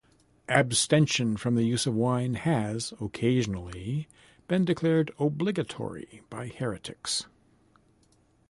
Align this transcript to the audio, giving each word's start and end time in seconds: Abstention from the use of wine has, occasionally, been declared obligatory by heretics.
Abstention 0.49 1.37
from 1.37 1.53
the 1.53 1.63
use 1.63 1.85
of 1.85 1.93
wine 1.93 2.33
has, 2.33 2.91
occasionally, 2.99 4.07
been 4.47 4.65
declared 4.65 5.11
obligatory 5.19 6.23
by 6.27 6.47
heretics. 6.47 7.27